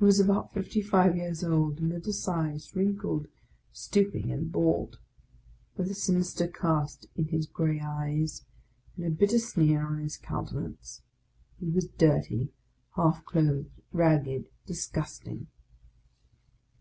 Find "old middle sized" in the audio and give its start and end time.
1.44-2.74